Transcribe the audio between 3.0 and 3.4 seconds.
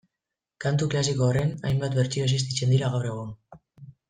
egun